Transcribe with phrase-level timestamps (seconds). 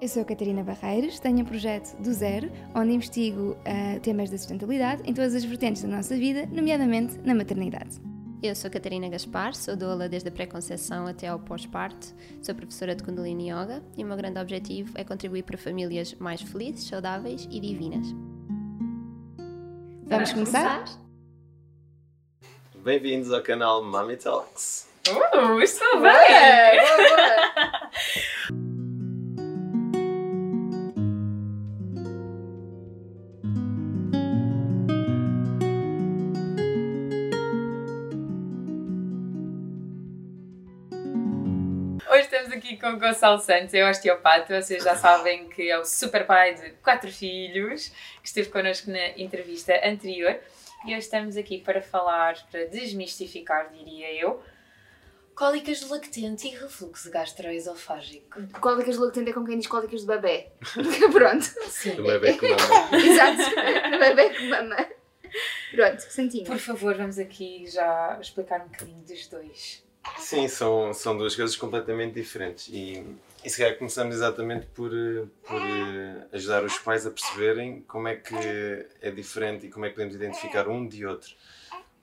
[0.00, 4.38] Eu sou a Catarina Barreiros, tenho um projeto do zero, onde investigo uh, temas da
[4.38, 8.00] sustentabilidade em todas as vertentes da nossa vida, nomeadamente na maternidade.
[8.42, 13.02] Eu sou Catarina Gaspar, sou doula desde a pré-conceição até ao pós-parto, sou professora de
[13.02, 17.60] Kundalini Yoga e o meu grande objetivo é contribuir para famílias mais felizes, saudáveis e
[17.60, 18.06] divinas.
[20.06, 20.82] Vamos começar?
[22.76, 24.88] Bem-vindos ao canal Mami Talks.
[25.10, 26.80] Uh, estou Boa, bem!
[26.80, 27.70] boa, boa.
[43.00, 44.60] Gonçalo Santos, é o osteopata.
[44.60, 47.88] Vocês já sabem que é o super pai de quatro filhos,
[48.20, 50.38] que esteve connosco na entrevista anterior.
[50.86, 54.42] E hoje estamos aqui para falar, para desmistificar, diria eu,
[55.34, 58.42] cólicas do lactente e refluxo gastroesofágico.
[58.60, 60.48] Cólicas do lactente é como quem diz cólicas do bebê.
[61.12, 61.44] Pronto.
[61.68, 61.96] Sim.
[61.96, 62.96] Do bebê que mama.
[62.96, 63.90] Exato.
[63.90, 64.76] Do bebê que mama.
[65.74, 66.44] Pronto, Santinho.
[66.44, 69.89] Por favor, vamos aqui já explicar um bocadinho dos dois.
[70.18, 72.68] Sim, são, são duas coisas completamente diferentes.
[72.68, 73.04] E,
[73.44, 78.08] e se calhar começamos exatamente por, eh, por eh, ajudar os pais a perceberem como
[78.08, 78.34] é que
[79.00, 81.34] é diferente e como é que podemos identificar um de outro.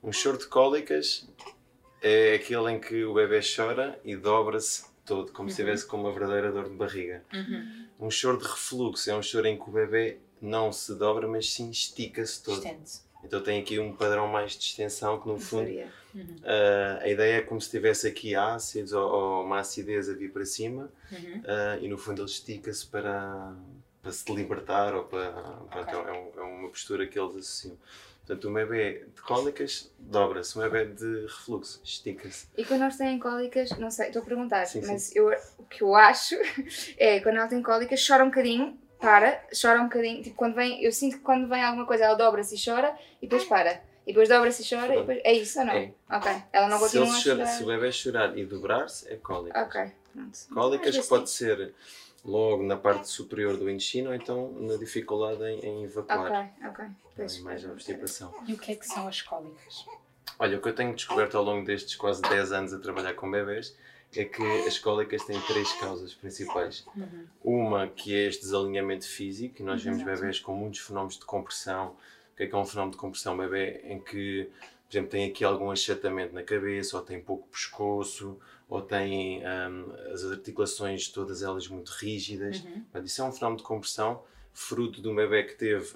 [0.04, 1.28] Um choro de cólicas
[2.02, 6.12] é aquele em que o bebê chora e dobra-se todo, como se estivesse com uma
[6.12, 7.24] verdadeira dor de barriga.
[8.00, 11.52] Um choro de refluxo é um choro em que o bebê não se dobra, mas
[11.52, 12.58] sim estica-se todo.
[12.58, 12.92] Estende.
[13.24, 15.92] Então tem aqui um padrão mais de extensão que no fundo Seria.
[16.44, 20.32] ah, a ideia é como se tivesse aqui ácidos ou, ou uma acidez a vir
[20.32, 21.42] para cima Uhum.
[21.46, 23.54] ah, e no fundo ele estica-se para,
[24.02, 25.32] para se libertar ou para.
[25.72, 27.78] pronto, é, um- é uma postura que eles associam.
[28.26, 32.48] Portanto, um bebê de cólicas dobra-se, um bebê de refluxo estica-se.
[32.58, 34.88] E quando eles têm cólicas, não sei, estou a perguntar, Sim, sim.
[34.92, 36.36] mas eu, o que eu acho
[36.98, 40.84] é quando ela tem cólicas, chora um bocadinho, para, chora um bocadinho, tipo quando vem,
[40.84, 43.82] eu sinto que quando vem alguma coisa ela dobra-se e chora e depois para.
[44.06, 45.20] E depois dobra-se e chora e depois.
[45.24, 45.74] É isso ou não?
[45.74, 45.92] É.
[46.10, 46.32] Ok.
[46.54, 47.46] Ela não Se, continua a chora- chorar.
[47.48, 49.62] se o bebê chorar e dobrar-se, é cólicas.
[49.68, 50.40] Ok, pronto.
[50.54, 51.74] Cólicas que pode ser
[52.26, 56.52] logo na parte superior do intestino ou então na dificuldade em, em evacuar.
[56.62, 56.86] Ok, ok.
[57.38, 58.34] Em mais a obstipação.
[58.48, 59.86] E o que é que são as cólicas?
[60.40, 63.30] Olha, o que eu tenho descoberto ao longo destes quase 10 anos a trabalhar com
[63.30, 63.76] bebês
[64.16, 66.86] é que as cólicas têm três causas principais.
[67.44, 71.96] Uma que é este desalinhamento físico, e nós vemos bebês com muitos fenómenos de compressão.
[72.34, 73.34] O que é que é um fenómeno de compressão?
[73.34, 74.50] Um bebê em que,
[74.88, 79.92] por exemplo, tem aqui algum achatamento na cabeça, ou tem pouco pescoço, ou tem hum,
[80.14, 82.60] as articulações todas elas muito rígidas.
[82.60, 84.24] Portanto, isso é um fenómeno de compressão
[84.60, 85.96] fruto de um bebê que teve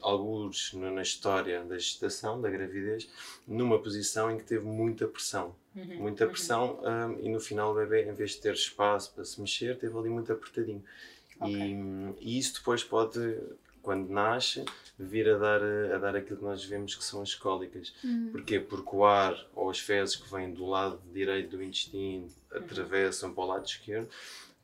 [0.00, 3.08] algures no- na história da gestação, da gravidez,
[3.46, 5.54] numa posição em que teve muita pressão.
[5.76, 5.98] Uhum.
[6.00, 9.40] Muita pressão hum, e no final o bebê, em vez de ter espaço para se
[9.40, 10.82] mexer, teve ali muito apertadinho.
[11.46, 11.72] E,
[12.20, 13.38] e isso depois pode,
[13.80, 14.64] quando nasce,
[14.98, 15.62] vir a dar,
[15.94, 17.94] a dar aquilo que nós vemos que são as cólicas.
[18.32, 18.58] Porquê?
[18.58, 23.44] Porque o ar ou as fezes que vêm do lado direito do intestino atravessam para
[23.44, 24.08] o lado esquerdo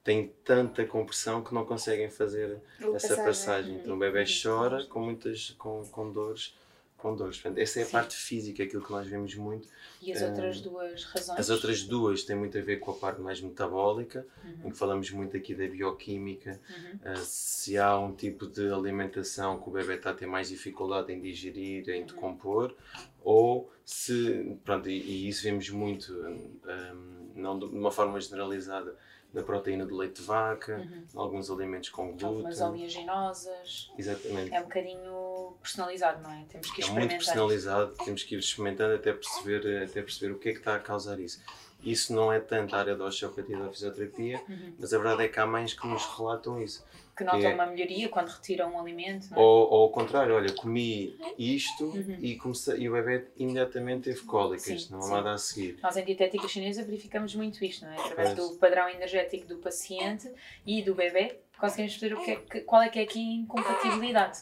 [0.03, 2.61] têm tanta compressão que não conseguem fazer
[2.95, 3.25] essa passagem.
[3.25, 3.75] passagem.
[3.77, 6.55] Então o bebê chora com muitas com, com dores.
[7.01, 7.39] Com dores.
[7.39, 7.93] Portanto, essa é a Sim.
[7.93, 9.69] parte física, aquilo que nós vemos muito.
[10.03, 11.39] E as outras duas razões?
[11.41, 14.27] As outras duas têm muito a ver com a parte mais metabólica,
[14.65, 16.61] em que falamos muito aqui da bioquímica.
[17.05, 21.13] Uh, se há um tipo de alimentação que o bebê está a ter mais dificuldade
[21.13, 22.75] em digerir, em decompor,
[23.23, 28.97] ou se, pronto, e, e isso vemos muito, um, não de uma forma generalizada,
[29.33, 30.81] na proteína do leite de vaca,
[31.15, 32.67] em alguns alimentos com Algumas glúten.
[32.67, 33.93] oleaginosas.
[33.97, 34.53] Exatamente.
[34.53, 35.30] É um bocadinho
[35.63, 36.45] personalizado, não é?
[36.49, 37.19] Temos que É muito experimentar.
[37.19, 40.79] personalizado, temos que ir experimentando até perceber, até perceber o que é que está a
[40.81, 41.41] causar isso.
[41.83, 44.75] Isso não é tanto a área da osteopatia e da fisioterapia, Uhum.
[44.79, 46.85] mas a verdade é que há mães que nos relatam isso.
[47.17, 47.55] Que notam É.
[47.55, 49.39] uma melhoria quando retiram um alimento, é?
[49.39, 52.17] Ou, ou ao contrário, olha, comi isto Uhum.
[52.21, 55.11] e, comecei, e o bebê imediatamente teve cólicas, Sim, não há sim.
[55.11, 55.79] nada a seguir.
[55.83, 57.97] Nós em dietética chinesa verificamos muito isto, não é?
[57.99, 60.31] Através do padrão energético do paciente
[60.67, 64.41] e do bebê, conseguimos perceber o que é qual é que é aqui a incompatibilidade.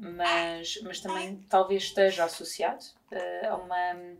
[0.00, 4.16] Mas, mas também talvez esteja associado ah, a, uma,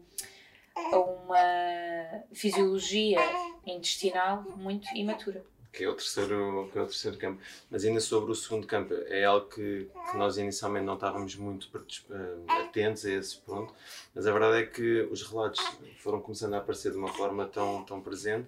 [0.93, 3.19] a uma fisiologia
[3.67, 5.43] intestinal muito imatura.
[5.73, 7.41] que é o terceiro, que é o terceiro campo.
[7.71, 11.65] Mas ainda sobre o segundo campo, é algo que, que nós inicialmente não estávamos muito
[11.75, 13.75] uh, atentos a esse ponto,
[14.15, 15.65] mas a verdade é que os relatos
[16.01, 18.47] foram começando a aparecer de uma forma tão, tão presente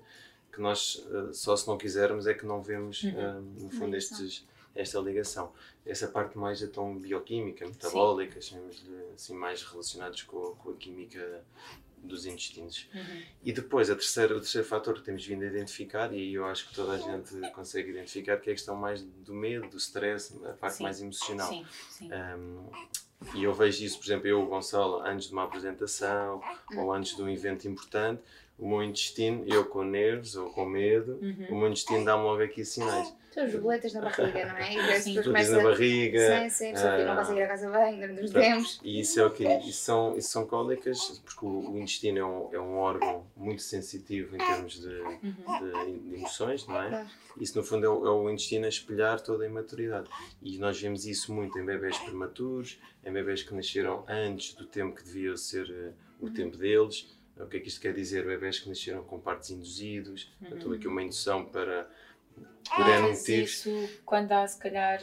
[0.53, 4.47] que nós, uh, só se não quisermos, é que não vemos, uh, no fundo, estes,
[4.75, 5.53] esta ligação.
[5.85, 11.45] Essa parte mais então bioquímica, metabólica, assim, mais relacionados com, com a química
[12.05, 12.89] dos intestinos.
[12.95, 13.23] Uhum.
[13.43, 16.69] E depois, a terceira, o terceiro fator que temos vindo a identificar, e eu acho
[16.69, 20.35] que toda a gente consegue identificar, que é a questão mais do medo, do stress,
[20.45, 20.83] a parte sim.
[20.83, 21.49] mais emocional.
[21.49, 22.11] Sim, sim.
[22.13, 22.69] Um,
[23.35, 26.43] e eu vejo isso, por exemplo, eu, o Gonçalo, antes de uma apresentação
[26.73, 26.85] uhum.
[26.85, 28.23] ou antes de um evento importante,
[28.59, 31.47] o meu intestino, eu com nervos ou com medo, uhum.
[31.51, 33.13] o meu intestino dá-me logo aqui sinais.
[33.35, 34.75] São os boletas na barriga, não é?
[34.75, 35.57] E depois começa...
[35.57, 36.49] na barriga.
[36.49, 38.81] Sim, sim, uh, não consegue ir à casa bem durante os tempos.
[38.85, 39.59] E isso é o quê?
[39.67, 43.61] Isso são, isso são cólicas, porque o, o intestino é um, é um órgão muito
[43.61, 45.19] sensitivo em termos de, uhum.
[45.25, 47.05] de, de emoções, não é?
[47.41, 50.09] Isso no fundo é o, é o, intestino a espelhar toda a imaturidade.
[50.41, 54.95] E nós vemos isso muito em bebés prematuros, em bebés que nasceram antes do tempo
[54.95, 56.33] que devia ser uh, o uhum.
[56.33, 57.13] tempo deles.
[57.39, 58.25] O que é que isto quer dizer?
[58.25, 60.49] Bebés que nasceram com partos induzidos, uhum.
[60.49, 61.89] portanto, aqui uma indução para
[62.35, 65.01] por ah, Isso quando há, se calhar,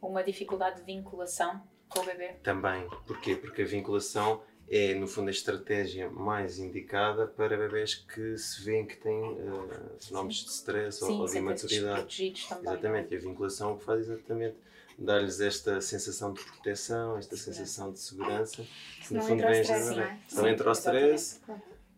[0.00, 2.34] uma dificuldade de vinculação com o bebê?
[2.42, 2.88] Também.
[3.06, 3.36] Porquê?
[3.36, 8.86] Porque a vinculação é, no fundo, a estratégia mais indicada para bebés que se veem
[8.86, 9.68] que têm uh,
[10.00, 10.46] fenómenos Sim.
[10.46, 12.34] de stress Sim, ou, de imaturidade.
[12.48, 13.14] Também, exatamente.
[13.14, 13.16] É?
[13.16, 14.56] E a vinculação faz exatamente
[14.98, 18.64] dar-lhes esta sensação de proteção, esta sensação de segurança,
[19.06, 21.40] que no fundo vem a Não entra o stress.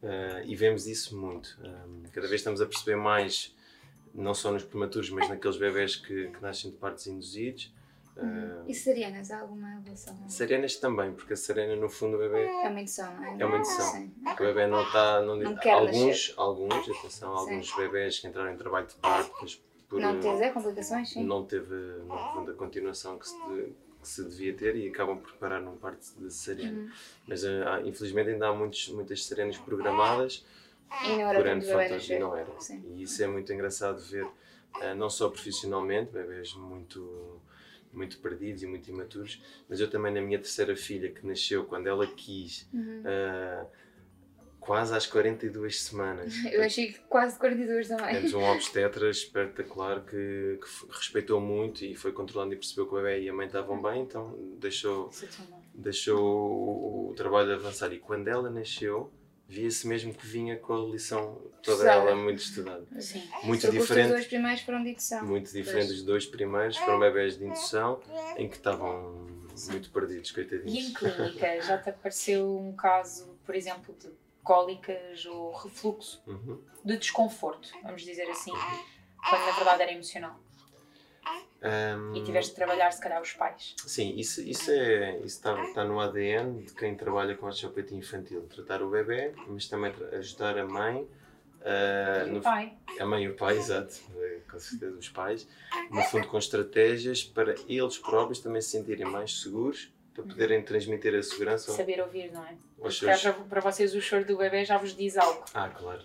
[0.02, 1.58] Uh, e vemos isso muito.
[1.60, 3.54] Um, cada vez estamos a perceber mais
[4.14, 7.74] não só nos prematuros, mas naqueles bebés que, que nascem de partos induzidos.
[8.16, 8.62] Uhum.
[8.62, 10.16] Uh, e serenas, há alguma relação?
[10.28, 13.36] Serenas também, porque a serena no fundo o bebê é uma indução, é?
[13.38, 14.12] É uma indução.
[14.32, 15.20] O bebê não está.
[15.20, 16.34] Não, não alguns, nascer.
[16.36, 17.40] alguns, atenção, sim.
[17.40, 21.24] alguns bebés que entraram em trabalho de parto, por, não teve é, complicações, sim.
[21.24, 23.72] Não teve no fundo a continuação que se, de,
[24.02, 26.78] que se devia ter e acabam por parar num parto de serena.
[26.78, 26.90] Uhum.
[27.26, 30.44] Mas uh, infelizmente ainda há muitos, muitas serenas programadas
[31.04, 32.60] e não era grande fator, e não era.
[32.60, 32.82] Sim.
[32.94, 37.40] E isso é muito engraçado ver, uh, não só profissionalmente, bebês muito,
[37.92, 41.86] muito perdidos e muito imaturos, mas eu também na minha terceira filha, que nasceu quando
[41.86, 43.02] ela quis, uhum.
[43.02, 43.66] uh,
[44.66, 46.34] quase às 42 semanas.
[46.52, 48.14] Eu achei que quase 42 também.
[48.16, 52.96] Temos um obstetra espetacular que, que, respeitou muito e foi controlando e percebeu que o
[52.96, 55.10] bebê e a mãe estavam bem, então deixou,
[55.72, 57.92] deixou o, o trabalho avançar.
[57.92, 59.12] E quando ela nasceu,
[59.48, 62.84] via-se mesmo que vinha com a lição toda ela muito estudada.
[63.00, 63.22] Sim.
[63.44, 64.06] Muito diferente.
[64.06, 65.24] Os dois primeiros foram de indução.
[65.24, 68.00] Muito diferente dos dois primeiros, foram bebés de indução
[68.36, 69.72] em que estavam Sim.
[69.72, 70.72] muito perdidos, coitadinhos.
[70.72, 76.62] E em clínica, já te apareceu um caso, por exemplo, de cólicas ou refluxo, uhum.
[76.84, 78.52] de desconforto, vamos dizer assim,
[79.28, 80.38] quando na verdade era emocional?
[81.60, 83.74] Um, e tiveste de trabalhar, se calhar, os pais.
[83.84, 88.42] Sim, isso, isso é, está isso tá no ADN de quem trabalha com osteopatia infantil.
[88.42, 91.02] Tratar o bebê, mas também ajudar a mãe.
[91.02, 92.76] Uh, e no, o pai.
[93.00, 93.96] A mãe e o pai, exato.
[94.48, 95.48] Com certeza, os pais.
[95.90, 101.14] No fundo, com estratégias para eles próprios também se sentirem mais seguros para poderem transmitir
[101.14, 101.72] a segurança.
[101.72, 102.56] Saber ouvir, não é?
[102.78, 103.22] Porque seus...
[103.22, 105.44] para, para vocês o choro do bebê já vos diz algo.
[105.54, 106.02] Ah, claro.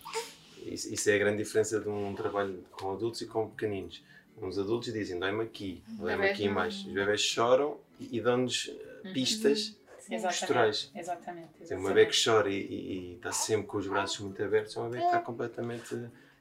[0.65, 4.03] Isso, isso é a grande diferença de um trabalho com adultos e com pequeninos
[4.41, 6.55] Uns adultos dizem dói-me aqui, dói-me aqui não...
[6.55, 6.75] mais.
[6.75, 8.67] Os bebés choram e, e dão-nos
[9.03, 9.13] uhum.
[9.13, 9.77] pistas
[10.09, 10.21] uhum.
[10.21, 10.91] posturais.
[10.95, 11.49] Exatamente.
[11.61, 11.73] exatamente.
[11.75, 14.89] Um bebê que chora e, e, está sempre com os braços muito abertos é um
[14.89, 15.93] bebê que está completamente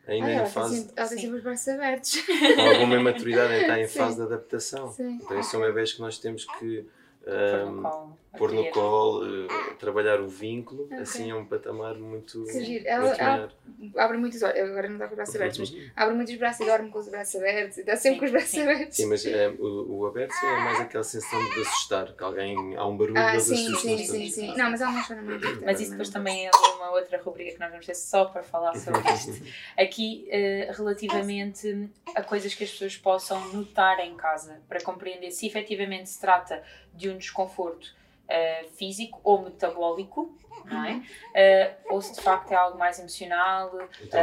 [0.07, 0.91] ainda Ai, em fase.
[0.97, 2.23] Ela tem sempre os braços abertos.
[2.23, 4.93] Com alguma imaturidade, está em fase de adaptação.
[4.93, 5.19] Sim.
[5.23, 6.87] Então, esses são bebés que nós temos que
[7.27, 10.99] um, pôr no colo, uh, trabalhar o vínculo, okay.
[10.99, 12.45] assim é um patamar muito.
[12.45, 12.85] Que giro.
[12.87, 13.53] Ela, ela
[13.97, 16.65] abre muitos olhos, agora não está com os braços abertos, mas abre muitos braços e
[16.65, 18.63] dorme com os braços abertos e está sempre sim, com os braços sim.
[18.63, 18.97] abertos.
[18.97, 22.87] Sim, mas uh, o, o aberto é mais aquela sensação de assustar, que alguém há
[22.87, 24.57] um barulho ah, sim, sim, sim, sim.
[24.57, 25.63] Não, mas ela não chora muito.
[25.65, 28.75] Mas isso depois também é uma outra rubrica que nós vamos ter só para falar
[28.77, 29.43] sobre isto.
[29.77, 35.47] Aqui, uh, relativamente a coisas que as pessoas possam notar em casa, para compreender se
[35.47, 36.63] efetivamente se trata
[36.95, 37.95] de um desconforto
[38.29, 40.97] uh, físico ou metabólico, não é?
[40.97, 43.71] Uh, ou se de facto é algo mais emocional.
[44.03, 44.21] Então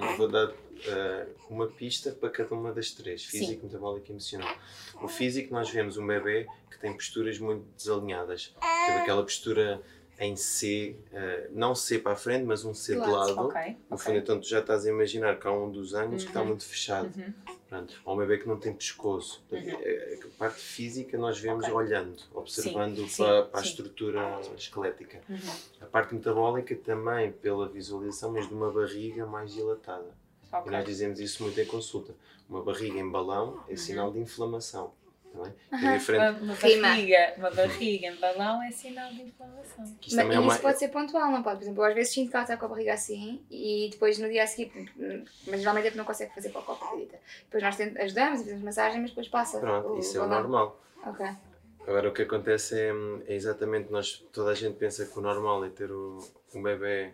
[0.00, 0.52] vou, vou dar
[1.50, 3.66] uma pista para cada uma das três: físico, Sim.
[3.66, 4.54] metabólico e emocional.
[5.02, 8.54] O físico, nós vemos um bebê que tem posturas muito desalinhadas.
[8.60, 9.82] Tem aquela postura
[10.18, 13.40] em C, uh, não C para a frente, mas um C de lado.
[13.42, 13.98] Okay, no okay.
[13.98, 16.26] fundo, então tu já estás a imaginar que há um dos ângulos uhum.
[16.26, 16.46] que está uhum.
[16.48, 17.10] muito fechado.
[17.16, 17.32] Uhum.
[17.68, 18.00] Pronto.
[18.04, 19.44] Ou um bebê que não tem pescoço.
[19.52, 19.58] Uhum.
[19.58, 21.76] Eh, a parte física nós vemos okay.
[21.76, 25.20] olhando, observando sim, para, sim, para, a estrutura esquelética.
[25.28, 25.38] Uhum.
[25.82, 30.16] A parte metabólica também pela visualização, mas de uma barriga mais dilatada.
[30.66, 32.14] E nós dizemos isso muito em consulta.
[32.48, 34.92] Uma barriga em balão é sinal de inflamação.
[35.42, 35.52] Bem?
[35.70, 36.42] É Uma, diferente.
[36.42, 36.88] uma Rima.
[36.88, 39.84] barriga, uma barriga em balão é sinal de inflamação.
[40.02, 41.56] Mas também é isso uma- pode ser pontual, não pode?
[41.58, 44.18] Por exemplo, eu às vezes sinto que ela está com a barriga assim e depois
[44.18, 44.72] no dia a seguir,
[45.46, 47.18] mas geralmente é porque não consegue fazer cocô, acredita.
[47.44, 49.60] Depois nós ajudamos e fazemos massagem, mas depois passa.
[49.60, 50.80] Pronto, o isso é o normal.
[51.06, 51.26] Ok.
[51.86, 52.92] Agora o que acontece é,
[53.26, 56.18] é exatamente nós toda a gente pensa que o normal é ter o,
[56.54, 57.12] um bebê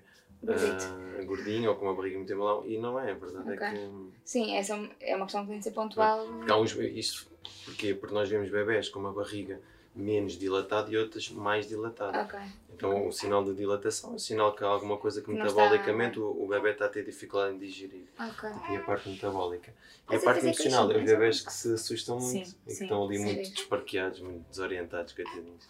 [0.49, 3.66] ah, gordinho ou com uma barriga muito em balão e não é, a verdade Ok.
[3.66, 3.90] é que
[4.25, 6.26] Sim, essa é uma questão que tem de ser pontual.
[6.26, 7.31] porque há uns, isto
[7.64, 7.94] porquê?
[7.94, 9.60] Porque nós vemos bebés com uma barriga
[9.94, 12.22] menos dilatada e outras mais dilatada.
[12.22, 12.38] Ok.
[12.74, 16.18] Então o sinal de dilatação é um sinal que há alguma coisa que não metabolicamente
[16.18, 18.06] o, o bebê está a ter dificuldade em digerir.
[18.18, 18.50] Ok.
[18.70, 19.72] E a parte metabólica.
[20.10, 22.74] E a parte emocional, os mas é bebés que se assustam muito Sim, e que
[22.74, 22.84] sim.
[22.84, 23.24] estão ali Sim.
[23.24, 25.68] muito desparqueados, muito desorientados, coitadinhos.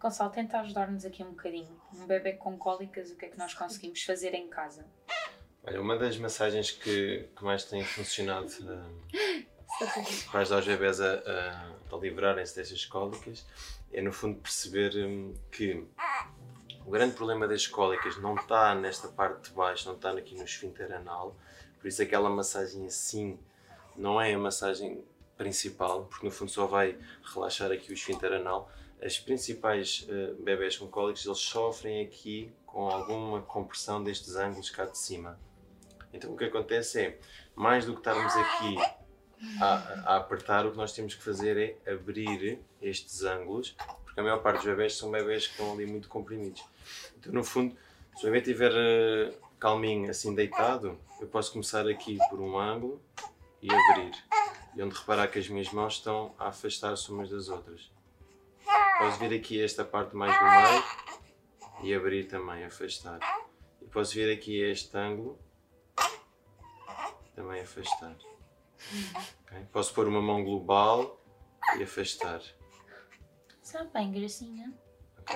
[0.00, 1.78] Gonçalo, tenta ajudar-nos aqui um bocadinho.
[1.94, 4.86] Um bebê com cólicas, o que é que nós conseguimos fazer em casa?
[5.64, 8.48] Olha, uma das massagens que, que mais tem funcionado
[9.78, 10.30] Sorriso.
[10.30, 13.46] para ajudar os bebés a, a, a livrarem-se destas cólicas
[13.92, 15.86] é, no fundo, perceber hum, que
[16.84, 20.44] o grande problema das cólicas não está nesta parte de baixo, não está aqui no
[20.44, 21.36] esfíncter anal,
[21.78, 23.38] por isso aquela massagem assim
[23.96, 25.04] não é a massagem
[25.36, 26.96] principal, porque no fundo só vai
[27.34, 28.70] relaxar aqui o esfíncter anal.
[29.02, 34.84] As principais eh, bebés com cólicos, eles sofrem aqui com alguma compressão destes ângulos cá
[34.84, 35.38] de cima.
[36.12, 37.18] Então o que acontece é,
[37.54, 38.76] mais do que estarmos aqui
[39.60, 44.22] a, a apertar, o que nós temos que fazer é abrir estes ângulos, porque a
[44.22, 46.64] maior parte dos bebés são bebés que estão ali muito comprimidos.
[47.18, 47.76] Então, no fundo,
[48.16, 53.00] se o bebê estiver eh, calminho, assim deitado, eu posso começar aqui por um ângulo
[53.62, 54.12] e abrir.
[54.76, 57.90] E onde reparar que as minhas mãos estão a afastar-se umas das outras.
[58.98, 60.84] Posso vir aqui esta parte mais do meio
[61.82, 63.18] e abrir também, afastar.
[63.80, 65.38] E posso vir aqui este ângulo,
[67.34, 68.16] também afastar.
[69.46, 69.58] Ok?
[69.72, 71.20] Posso pôr uma mão global
[71.78, 72.40] e afastar.
[73.62, 74.72] Sabe bem, gracinha?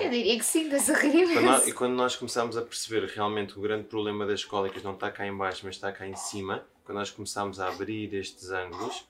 [0.01, 3.05] Eu diria que sim, estás a rir Quando nós- e quando nós começamos a perceber
[3.07, 6.15] realmente o grande problema das cólicas não está cá em baixo, mas está cá em
[6.15, 9.07] cima, quando nós começamos a abrir estes ângulos,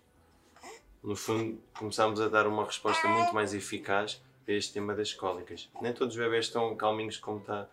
[1.01, 5.69] no fundo começamos a dar uma resposta muito mais eficaz para este tema das cólicas.
[5.81, 7.69] Nem todos os bebés estão calminhos como está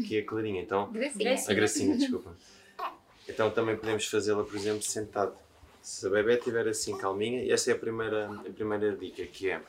[0.00, 1.36] aqui a Clarinha, então Gracinha.
[1.48, 2.36] a gracinha, desculpa.
[3.28, 5.36] Então também podemos fazê-la, por exemplo, sentado.
[5.82, 9.50] Se a bebê estiver assim calminha, e essa é a primeira, a primeira dica, que
[9.50, 9.62] é,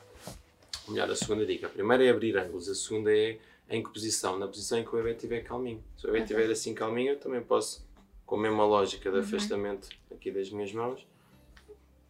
[0.86, 1.66] ou melhor, a segunda dica.
[1.66, 3.38] A primeira é abrir ângulos, a segunda é
[3.68, 4.38] em que posição?
[4.38, 5.82] Na posição em que o bebê estiver calminho.
[5.96, 7.86] Se o bebê estiver assim calminho, eu também posso,
[8.26, 11.06] com a mesma lógica de afastamento aqui das minhas mãos,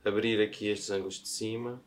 [0.04, 1.80] abrir aqui estes ângulos de cima.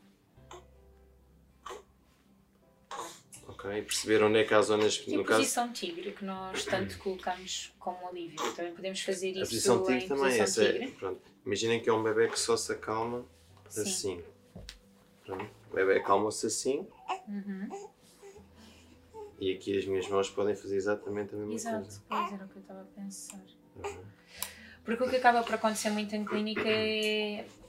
[3.66, 6.64] Ok, perceber onde é que há zonas, E a no caso, posição tigre, que nós
[6.64, 8.36] tanto colocamos como alívio.
[8.54, 10.90] Também podemos fazer A isso posição tigre em também, posição essa é, tigre.
[10.92, 11.20] pronto.
[11.44, 13.24] Imaginem que é um bebê que só se acalma
[13.68, 13.82] Sim.
[13.82, 14.24] assim.
[15.24, 15.50] Pronto.
[15.70, 16.86] O bebê acalma-se assim
[17.28, 17.68] Uhum.
[19.40, 22.02] e aqui as minhas mãos podem fazer exatamente a mesma Exato, coisa.
[22.08, 23.40] pois era o que eu estava a pensar.
[23.84, 24.04] Uhum.
[24.84, 27.65] Porque o que acaba por acontecer muito em clínica é a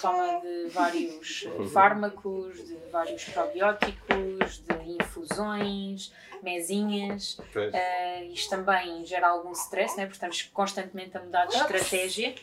[0.00, 1.68] toma de vários eh, Uhum.
[1.68, 6.12] fármacos, de vários probióticos, de infusões,
[6.42, 7.38] mesinhas.
[7.54, 10.04] Eh, isto também gera algum stress, né?
[10.04, 11.70] porque estamos constantemente a mudar de Ops.
[11.74, 12.34] estratégia.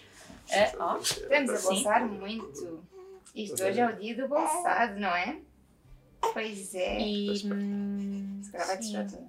[0.50, 1.68] Eh, ó, Estamos a Sim.
[1.68, 2.84] bolsar muito.
[3.34, 5.38] Isto hoje é o dia do bolsado, não é?
[6.34, 7.00] Pois é.
[7.00, 9.08] e, hum, Se calhar vai sim.
[9.08, 9.28] tudo.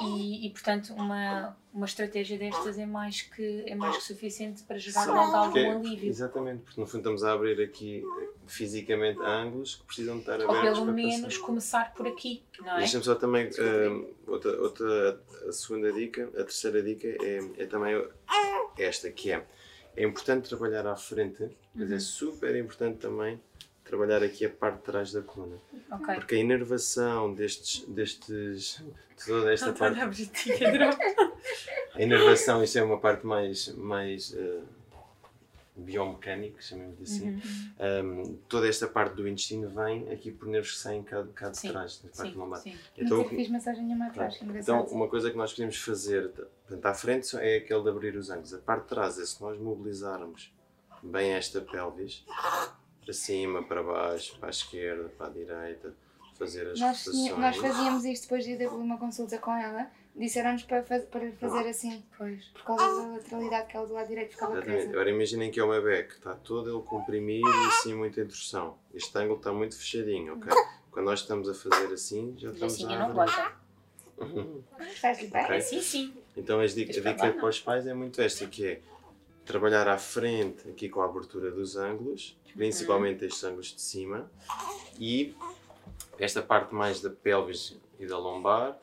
[0.00, 4.78] E, e, portanto uma, uma estratégia destas é mais que, é mais que suficiente para
[4.78, 6.08] gerar logo algum porque- alívio.
[6.08, 10.40] Exatamente, porque no fundo estamos a abrir aqui eh, fisicamente ângulos que precisam de estar
[10.40, 11.40] Ou abertos pelo para menos passar.
[11.46, 12.78] começar por aqui, não é?
[12.78, 17.94] Deixa-me só também, eh, outra, outra, a segunda dica, a terceira dica é, é também
[18.78, 19.44] esta, que é,
[19.96, 21.96] é importante trabalhar à frente, mas Uhum.
[21.96, 23.40] é super importante também
[23.94, 25.56] trabalhar aqui a parte de trás da coluna.
[25.90, 26.14] Ok.
[26.16, 28.82] Porque a inervação destes, destes
[29.24, 30.06] toda esta parte, a
[31.94, 34.62] a inervação, isto é uma parte mais, mais eh,
[35.76, 37.30] biomecânica, chamemos assim.
[37.30, 38.22] Uhum.
[38.24, 41.58] Um, toda esta parte do intestino vem aqui por nervos que saem cá, cá de
[41.58, 42.60] Sim, trás, na parte Sim, lombar.
[42.60, 42.76] sim.
[42.98, 44.82] Então, Nunca fiz massagem nenhuma atrás, que engraçado.
[44.82, 48.28] então, uma coisa que nós podemos fazer, portanto, à frente é aquele de abrir os
[48.28, 48.52] ângulos.
[48.54, 50.52] A parte de trás é se nós mobilizarmos
[51.02, 52.24] bem esta pelvis,
[53.04, 55.94] para cima, para baixo, para a esquerda, para a direita,
[56.38, 59.88] fazer as Nós, tinha- nós fazíamos isto depois de ir a uma consulta com ela.
[60.16, 62.44] Disseram-nos para, faz- para fazer assim, Pois.
[62.46, 64.76] por causa da lateralidade que ela do lado direito ficava Exatamente.
[64.82, 64.92] presa.
[64.92, 68.76] Agora imaginem que é um bebê que está todo ele comprimido e assim muita intrusão.
[68.94, 70.52] Este ângulo está muito fechadinho, ok?
[70.92, 73.24] Quando nós estamos a fazer assim, já estamos Assim a eu não.
[74.16, 74.62] Uhum.
[75.00, 75.42] Faz-lhe bem?
[75.42, 75.56] Ok.
[75.56, 76.14] Assim sim.
[76.36, 77.34] Então as dica, a para dica não.
[77.34, 78.80] para os pais é muito esta, que é
[79.44, 84.30] trabalhar à frente aqui com a abertura dos ângulos, principalmente estes ângulos de cima,
[84.98, 85.34] e
[86.18, 88.78] esta parte mais da pelvis e da lombar,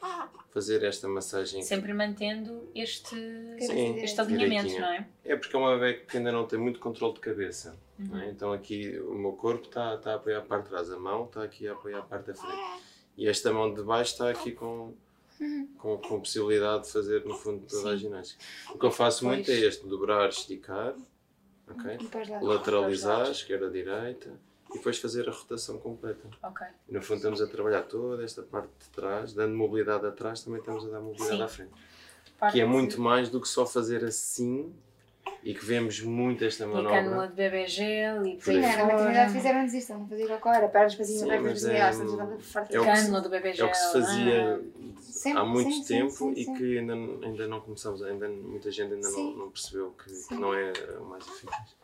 [0.53, 1.61] fazer esta massagem.
[1.61, 3.15] Sempre mantendo este,
[3.59, 4.81] Sim, este alinhamento, direitinho.
[4.81, 5.07] não é?
[5.23, 7.77] É porque é uma bebê que ainda não tem muito controle de cabeça.
[7.97, 8.21] não Uhum.
[8.23, 8.29] é?
[8.29, 11.25] Então aqui o meu corpo está está a apoiar a parte de trás, a mão
[11.25, 12.81] está aqui a apoiar a parte da frente.
[13.17, 14.93] E esta mão de baixo está aqui com,
[15.77, 18.03] com, com possibilidade de fazer no fundo toda a Sim.
[18.03, 18.43] ginástica.
[18.73, 20.95] O que eu faço muito é este, dobrar, esticar,
[21.67, 21.97] ok?
[21.97, 22.39] Depois lá.
[22.41, 26.29] lateralizar, esquerda, direita, e depois fazer a rotação completa.
[26.43, 26.65] Ok.
[26.87, 30.59] E no fundo estamos a trabalhar toda esta parte de trás, dando mobilidade atrás, também
[30.59, 31.43] estamos a dar mobilidade Sim.
[31.43, 31.71] à frente.
[32.39, 34.73] Parte Que é muito mais do que só fazer assim
[35.43, 37.03] e que vemos muito esta E manobra.
[37.03, 39.29] cânula de bebê gel e por Sim, aí na maternidade fora.
[39.29, 43.21] fizeram-nos isto, não fazia qualquer hora, pernas cima, pernas é- é o que se- Cânula
[43.21, 43.67] do bebê É gel.
[43.67, 44.61] o que se fazia
[45.35, 45.39] ah.
[45.39, 46.53] Há muito sim, sim, tempo sim, e sim.
[46.55, 50.51] que ainda, ainda não começamos, ainda muita gente ainda não, não percebeu que, que não
[50.53, 51.75] é o mais eficaz.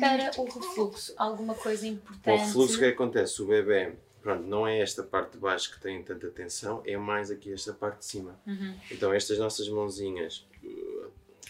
[0.00, 2.38] Para o refluxo, alguma coisa Para o importante?
[2.46, 3.42] refluxo, o que acontece?
[3.42, 7.30] O bebê, pronto, não é esta parte de baixo que tem tanta tensão, é mais
[7.30, 8.38] aqui esta parte de cima.
[8.46, 8.74] Uhum.
[8.90, 10.46] Então estas nossas mãozinhas,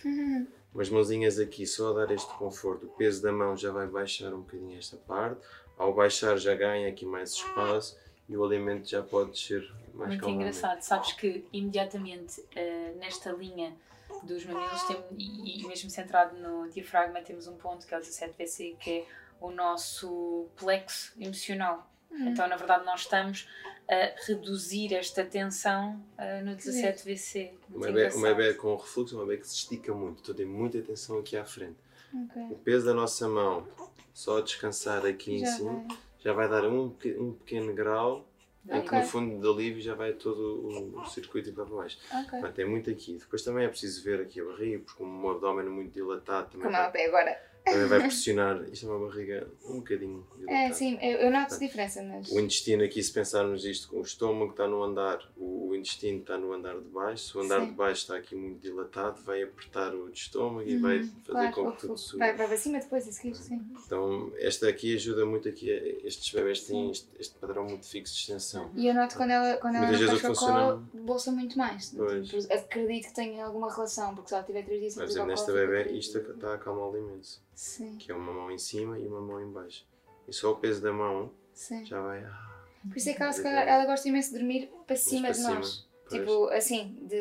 [0.04, 0.46] Uhum.
[0.74, 4.32] Umas mãozinhas aqui, só a dar este conforto, o peso da mão já vai baixar
[4.32, 5.40] um bocadinho esta parte,
[5.76, 7.98] ao baixar já ganha aqui mais espaço
[8.28, 9.62] e o alimento já pode descer
[9.94, 10.56] mais Muito calmamente.
[10.58, 10.82] engraçado.
[10.82, 13.74] Sabes que imediatamente eh, nesta linha
[14.22, 18.00] dos mamilos tem, e, e mesmo centrado no diafragma temos um ponto que é o
[18.00, 19.06] 17VC que é
[19.40, 21.88] o nosso plexo emocional.
[22.10, 22.28] Uhum.
[22.28, 23.48] Então na verdade nós estamos
[23.90, 26.76] a reduzir esta tensão eh, no giro.
[26.76, 27.50] 17VC.
[27.70, 28.36] Um Muito bebê, um engraçado.
[28.36, 31.36] bebê com refluxo é um bebê que se estica muito, então tem muita tensão aqui
[31.36, 31.76] à frente.
[32.12, 32.42] Ok.
[32.50, 33.66] O peso da nossa mão,
[34.12, 35.98] só a descansar aqui em Já cima, vai.
[36.18, 38.26] já vai dar um, um pequeno grau
[38.66, 38.98] em que Ok.
[38.98, 41.98] no fundo de alívio já vai todo o, o circuito para baixo.
[42.12, 42.28] Ok.
[42.30, 43.14] Portanto, é muito aqui.
[43.18, 46.66] Depois também é preciso ver aqui a barriga, porque o abdômen é muito dilatado também
[46.66, 47.47] Como vai, pé agora.
[47.64, 48.62] Também vai pressionar.
[48.72, 50.68] Isto é uma barriga um bocadinho dilatada.
[50.68, 52.30] É, sim, eu, noto diferença, mas.
[52.30, 56.52] O intestino aqui, se pensarmos isto, o estômago está no andar, o, intestino está no
[56.52, 57.28] andar de baixo.
[57.28, 57.66] Se o andar Sim.
[57.66, 61.52] de baixo está aqui muito dilatado, vai apertar o estômago e vai fazer Uhum.
[61.52, 62.18] Claro, com que tudo suba.
[62.18, 63.60] Vai, vai para cima depois a seguir, sim.
[63.86, 65.70] Então, esta aqui ajuda muito aqui.
[66.04, 68.70] Estes bebés têm este, este padrão muito fixo de extensão.
[68.74, 71.90] E eu noto quando ela, quando ela não faz cocó, bolsa muito mais.
[71.90, 72.04] Tipo,
[72.52, 75.52] acredito que tenha alguma relação, porque se ela tiver 3 dias sem Por exemplo, nesta
[75.52, 77.42] três isto está a acalmá-lo imenso.
[77.58, 79.84] Sim, Que é uma mão em cima e uma mão em baixo.
[80.28, 81.84] E só o peso da mão sim.
[81.84, 82.22] já vai.
[82.22, 85.30] ah, Por isso é que ela, calhar, ela gosta imenso de dormir para cima para
[85.32, 85.88] de cima, nós.
[86.08, 86.20] pois.
[86.20, 87.16] Tipo, assim, de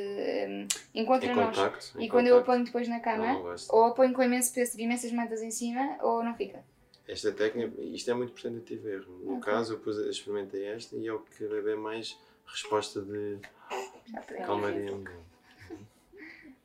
[0.48, 1.56] um, encontra em nós.
[1.58, 2.00] contacto.
[2.00, 2.52] E quando eu a contacto.
[2.54, 5.50] ponho depois na cama, não ou a ponho com imenso peso, tipo, imensas mantas em
[5.50, 6.64] cima, ou não fica.
[7.08, 9.12] Esta técnica, isto é muito representativo erro.
[9.24, 9.52] No Ok.
[9.52, 13.40] caso, eu pus, experimentei esta e é o que bebê mais resposta de
[14.46, 14.92] calmaria.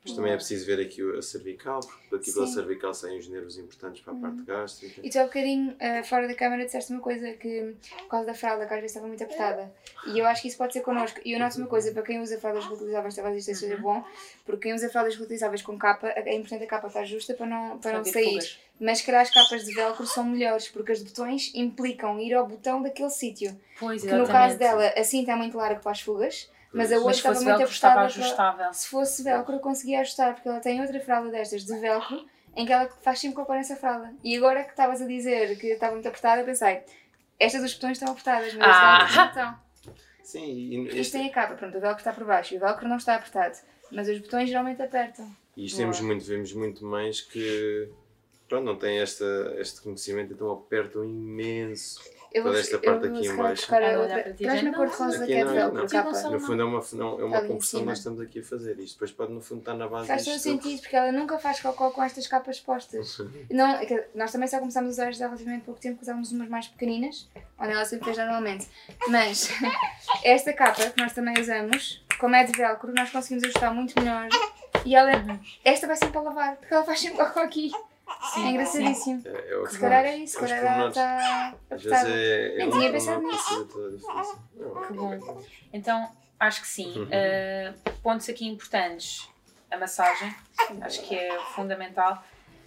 [0.05, 3.57] Mas também é preciso ver aqui a cervical, porque daqui pela cervical saem os nervos
[3.57, 4.99] importantes para a parte gástrica.
[5.01, 8.33] E tu há bocadinho, eh, fora da câmara, disseste uma coisa que, por causa da
[8.33, 9.73] fralda, que às vezes estava muito apertada.
[10.07, 11.21] E eu acho que isso pode ser connosco.
[11.23, 14.03] E eu noto uma coisa, para quem usa fraldas reutilizáveis, talvez isto seja bom,
[14.45, 17.79] porque quem usa fraldas reutilizáveis com capa, é importante a capa estar justa para não,
[17.79, 18.25] para não sair.
[18.25, 18.59] fugas.
[18.79, 22.45] Mas se calhar as capas de velcro são melhores, porque os botões implicam ir ao
[22.45, 23.57] botão daquele sítio.
[23.79, 27.09] Pois, Que no caso dela, assim está muito largo para as fugas, mas a outra
[27.09, 27.45] Mas estava muito
[27.79, 28.73] para- ajustável.
[28.73, 32.65] Se fosse velcro, eu conseguia ajustar, porque ela tem outra fralda destas de velcro, em
[32.65, 34.13] que ela faz sempre cocô nessa fralda.
[34.23, 36.81] E agora que estavas a dizer que estava muito apertada, eu pensei,
[37.39, 39.07] estas dos botões estão apertadas, mas Ah!
[39.15, 39.63] não estão.
[40.23, 42.59] Sim, e Isto este, tem a capa, pronto, o velcro está por baixo e o
[42.59, 43.57] velcro não está apertado.
[43.91, 45.29] Mas os botões geralmente apertam.
[45.55, 47.89] e isto temos muito, vemos muito mães que
[48.47, 49.25] pronto, não têm esta,
[49.57, 52.01] este conhecimento, então apertam imenso.
[52.33, 53.67] Eu vou, Toda esta parte aqui em baixo.
[53.67, 56.29] Traz-me a cor de rosa que é de velcro, capa.
[56.29, 58.79] No fundo é uma, não, é uma compressão que nós estamos aqui a fazer.
[58.79, 61.59] Isto depois pode no fundo estar na base Faz todo sentido, porque ela nunca faz
[61.59, 63.19] cocó com estas capas postas.
[63.51, 66.31] Não, é nós também só começámos a usar estas há relativamente pouco tempo, porque usávamos
[66.31, 68.67] umas mais pequeninas, onde ela sempre fez normalmente.
[69.09, 69.49] Mas
[70.23, 74.27] esta capa que nós também usamos, como é de velcro, nós conseguimos ajustar muito melhor.
[74.83, 75.11] E ela,
[75.63, 77.71] esta vai sempre para lavar, porque ela faz sempre cocó aqui.
[78.37, 79.21] É engraçadíssimo.
[79.25, 82.53] É, é o Se calhar é isso, se os calhar ela está Às vezes é,
[82.53, 83.67] é Nem tinha pensado nisso.
[83.67, 85.43] Que é bom.
[85.71, 86.93] Então, acho que sim.
[87.03, 89.29] Uh, pontos aqui importantes.
[89.71, 90.31] A massagem,
[90.81, 92.23] acho que é fundamental.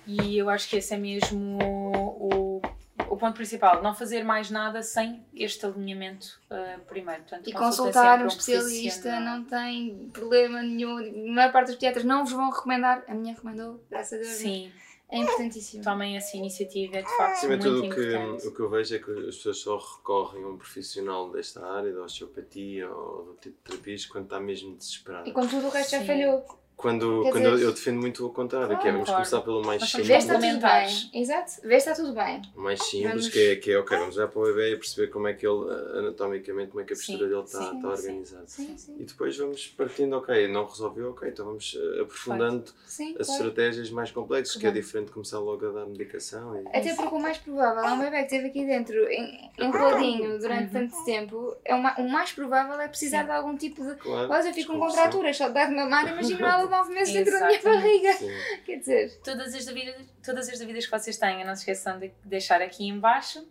[0.07, 2.61] E eu acho que esse é mesmo o,
[3.09, 7.23] o ponto principal, não fazer mais nada sem este alinhamento uh, primeiro.
[7.23, 10.99] Portanto, E consulta consultar um especialista não tem problema nenhum.
[10.99, 13.03] A maior parte dos pediatras não vos vão recomendar.
[13.09, 14.37] A minha recomendou, graças a Deus.
[14.37, 14.73] Sim,
[15.09, 15.85] É importantíssimo.
[15.85, 18.69] tomem essa iniciativa, é de facto Acima de muito tudo, o que, o que eu
[18.69, 23.25] vejo é que as pessoas só recorrem a um profissional desta área, da osteopatia ou
[23.25, 25.29] do tipo de terapias, quando está mesmo desesperado.
[25.29, 26.07] E quando tudo o resto já Sim.
[26.07, 26.45] falhou.
[26.77, 29.15] Quando, Quer quando dizer- eu, eu defendo muito o contrário, que é vamos Concordo.
[29.31, 30.07] começar pelo mais Vê simples.
[30.09, 31.11] se está tudo bem.
[31.23, 31.53] Exato.
[31.63, 32.43] Vê se está tudo bem.
[32.55, 34.77] O mais simples, Vamos- que é, que é ok, vamos olhar para o bebê e
[34.77, 37.59] perceber como é que ele, eh, anatomicamente, como é que a postura Sim, dele está,
[37.71, 38.45] sim, está organizada.
[38.47, 38.97] Sim, sim.
[39.01, 43.43] E depois vamos partindo, ok, não resolveu, ok, então vamos eh, aprofundando Sim, as claro.
[43.49, 44.77] estratégias mais complexas, que é Claro.
[44.85, 46.61] diferente de começar logo a dar medicação.
[46.61, 46.69] E...
[46.77, 50.73] Até porque o mais provável é um bebê que esteve aqui dentro em- enroladinho durante
[50.73, 51.57] tanto tempo.
[51.65, 53.25] É o ma- o mais provável é precisar Sim.
[53.27, 53.95] de algum tipo de.
[53.95, 57.13] Claro, Olha, eu fico com contraturas, só de dar de mamar, imagina ela nove meses
[57.13, 58.13] dentro da minha barriga.
[58.15, 58.31] Sim.
[58.65, 62.13] Quer dizer, Todas as, dúvidas, todas as dúvidas que vocês tenham, não se esqueçam de
[62.25, 63.47] deixar aqui em baixo.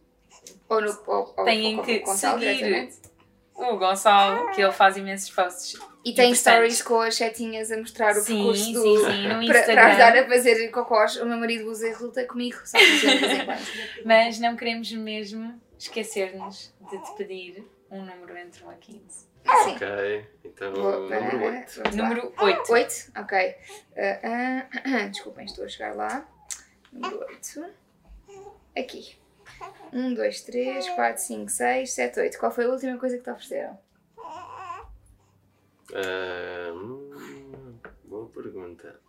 [0.70, 1.00] ou no.
[1.08, 2.90] Ou, ou, Têm ou, que Gonçalo seguir
[3.56, 5.80] o Gonçalo, que ele faz imensos posts.
[6.04, 8.98] E tem stories com as setinhas a mostrar o Sim, percurso sim, do.
[9.06, 10.22] sim, no Para, para ajudar Instagram.
[10.22, 12.78] a fazer cocós, o meu marido usa e resulta comigo, só.
[14.04, 19.35] Mas não queremos mesmo esquecer-nos de te pedir um número entre 1 a 15.
[19.64, 19.76] Sim.
[19.76, 21.82] Ok, então número 8.
[21.84, 22.10] vamos lá.
[22.10, 22.72] Número 8.
[22.72, 23.12] 8?
[23.18, 23.56] Ok.
[24.24, 26.28] Ah, ah, desculpem, estou a chegar lá.
[26.92, 27.66] Número 8.
[28.78, 29.18] Aqui.
[29.94, 32.40] 1, 2, 3, 4, 5, 6, 7, 8.
[32.40, 33.78] Qual foi a última coisa que te ofereceram?
[35.94, 39.00] Ah, hum, boa pergunta.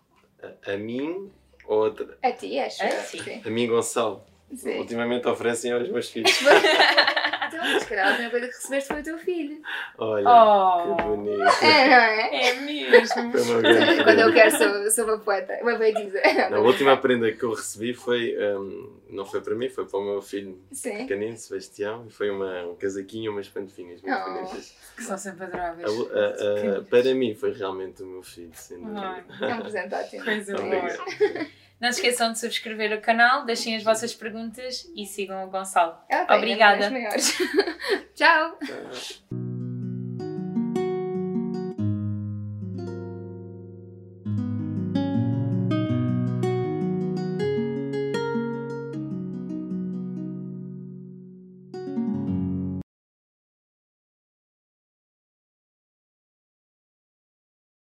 [0.42, 1.32] A, a mim
[1.64, 2.18] ou a, outra?
[2.22, 2.84] A ti, acho.
[2.84, 3.42] A ti.
[3.44, 4.22] A mim, Gonçalo.
[4.54, 4.78] Sim.
[4.78, 6.30] Ultimamente oferecem aos meus filhos.
[7.56, 9.62] Então, mas se calhar a última coisa que recebeste foi o teu filho.
[9.98, 10.96] Olha, Oh.
[10.96, 11.42] que bonito.
[11.64, 12.48] É, não é?
[12.48, 13.32] É mesmo.
[14.04, 16.20] Quando eu quero sou, sou uma poeta, uma poetisa.
[16.54, 20.04] A última prenda que eu recebi foi, hum, não foi para mim, foi para o
[20.04, 20.98] meu filho Sim.
[20.98, 24.32] pequenino, Sebastião, e foi uma, um casaquinho e umas pantofinhas muito Oh.
[24.32, 24.74] bonitas.
[24.96, 25.86] Que são sempre adoráveis.
[25.88, 29.24] A- a- a- para mim foi realmente o meu filho, sem dúvida.
[29.40, 30.24] É um presente ótimo.
[30.24, 31.46] Coisa boa.
[31.80, 35.96] Não se esqueçam de subscrever o canal, deixem as vossas perguntas e sigam o Gonçalo.
[36.36, 36.90] Obrigada.
[38.14, 38.58] Tchau.